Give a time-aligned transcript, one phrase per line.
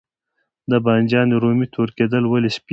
[0.71, 2.69] د بانجان رومي تور کیدل ولې پیښیږي؟